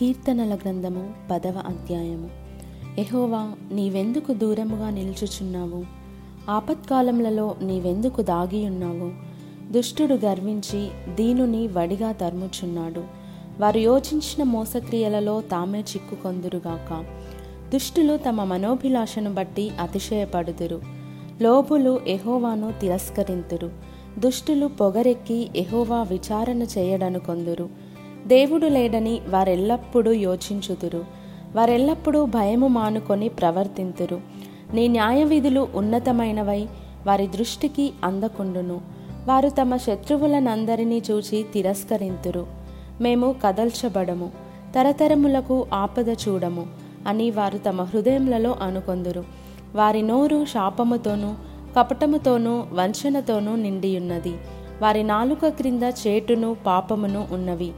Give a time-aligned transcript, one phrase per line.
[0.00, 2.30] కీర్తనల గ్రంథము పదవ అధ్యాయము.
[3.00, 5.84] ఎహోవా నీవెందుకు దూరముగా నిల్చుచున్నావు?
[6.50, 9.12] ఆపత్కాలములలో నీవెందుకు దాగియున్నావు?
[9.72, 13.04] దుష్టుడు గర్వించి దీనుని వడిగా తరుముచున్నాడు.
[13.60, 17.04] వారు యోచించిన మోసక్రియలలో తామే చిక్కుకొందురుగాక.
[17.72, 20.80] దుష్టులు తమ మనోభిలాషను బట్టి అతిశయపడుదురు.
[21.42, 23.70] లోబులు ఎహోవాను తిరస్కరింతురు.
[24.18, 27.89] దుష్టులు పొగరెక్కి ఎహోవా విచారణ చేయడనుకొందురు.
[28.26, 31.04] దేవుడు లేడని వారెల్లప్పుడూ యోచించుదురు.
[31.56, 34.20] వారెల్లప్పుడూ భయము మానుకొని ప్రవర్తింతురు.
[34.74, 36.68] నీ న్యాయవిధులు ఉన్నతమైనవై
[37.06, 38.80] వారి దృష్టికి అందకుండును.
[39.26, 42.46] వారు తమ శత్రువులనందరినీ చూచి తిరస్కరింతురు.
[43.00, 44.30] మేము కదల్చబడము.
[44.74, 46.66] తరతరములకు ఆపద చూడము
[47.06, 49.24] అని వారు తమ హృదయములలో అనుకొందురు.
[49.74, 51.34] వారి నోరు శాపముతోనూ
[51.78, 54.32] కపటముతోనూ వంచనతోనూ నిండియున్నది.
[54.82, 57.72] వారి నాలుక క్రింద చేటును పాపమును ఉన్నవి.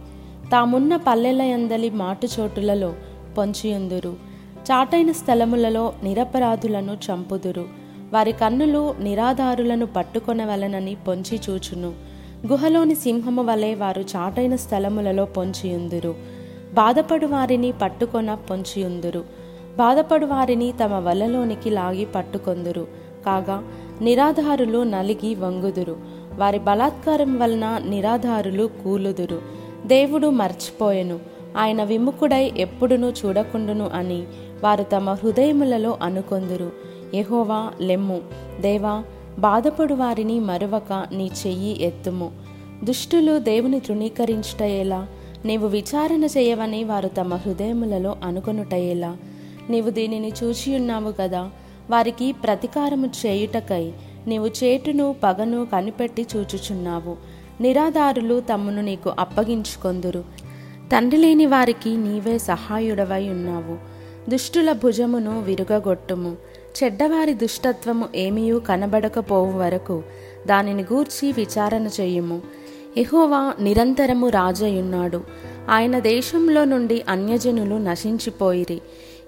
[0.52, 2.94] తామున్న పల్లెలయందలి మాటుచోటులలో
[3.38, 4.16] పొంచియుందురు.
[4.72, 7.64] చాటైన స్థలములలో నిరపరాధులను చంపుదురు.
[8.12, 11.92] వారి కన్నులు నిరాధారులను పట్టుకొనవలనని పొంచి చూచును.
[12.46, 16.14] గుహలోని సింహము వలె వారు చాటైన స్థలములలో పొంచియుందురు.
[16.74, 19.24] బాధపడు వారిని పట్టుకొన పొంచియుందురు.
[19.78, 22.86] బాధపడు వారిని తమ వలలోనికి లాగి పట్టుకొందురు.
[23.26, 23.64] కాగా
[24.00, 25.96] నిరాధారులు నలిగి వంగుదురు.
[26.36, 29.61] వారి బలాత్కారం వలన నిరాధారులు కూలుదురు.
[29.86, 31.20] దేవుడు మర్చిపోయెను.
[31.56, 34.24] ఆయన విముఖుడై ఎప్పుడునూ చూడకుండును అని
[34.64, 36.72] వారు తమ హృదయములలో అనుకొందురు.
[37.14, 38.20] ఎహోవా లెమ్ము.
[38.60, 39.04] దేవా
[39.38, 42.32] బాధపడు వారిని మరువక నీ చెయ్యి ఎత్తుము.
[42.84, 45.06] దుష్టులు దేవుని తృణీకరించుటయేలా
[45.44, 49.16] నీవు విచారణ చేయవని వారు తమ హృదయములలో అనుకొనుటయేలా.
[49.70, 51.50] నీవు దీనిని చూచియున్నావు కదా
[51.90, 53.92] వారికి ప్రతీకారము చేయుటకై
[54.26, 57.41] నీవు చేటును పగను కనిపెట్టి చూచుచున్నావు.
[57.60, 60.24] నిరాధారులు తమ్మును నీకు అప్పగించుకొందురు.
[60.92, 63.92] తండ్రి లేని వారికి నీవే సహాయుడవై ఉన్నావు.
[64.30, 66.36] దుష్టుల భుజమును విరుగగొట్టుము.
[66.84, 70.02] చెడ్డవారి దుష్టత్వము ఏమీయూ కనబడకపోవు వరకు
[70.46, 72.42] దానిని గూర్చి విచారణ చేయుము.
[72.96, 75.20] ఎహోవా నిరంతరము రాజయున్నాడు
[75.70, 78.80] ఆయన దేశంలో నుండి అన్యజనులు నశించిపోయిరి.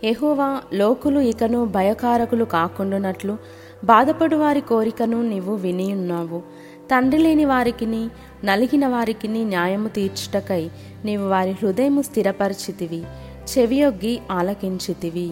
[0.04, 3.36] ఎహోవా లోకులు ఇకను భయకారకులు కాకుండానట్లు
[3.84, 6.42] బాధపడు వారి కోరికను నీవు వినియున్నావు.
[6.90, 8.08] తండ్రి లేని వారికిని
[8.44, 10.70] నలిగిన వారికిని న్యాయము తీర్చుటకై
[11.04, 13.02] నీవు వారి హృదయము స్థిరపరిచితివి
[13.52, 15.30] చెవియొగ్గి ఆలకించితివి.